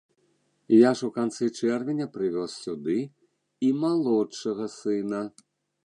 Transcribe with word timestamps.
Я 0.75 0.91
ж 1.01 1.09
у 1.09 1.09
канцы 1.17 1.49
чэрвеня 1.57 2.07
прывёз 2.17 2.57
сюды 2.65 2.97
і 3.69 3.73
малодшага 3.87 4.65
сына. 4.83 5.21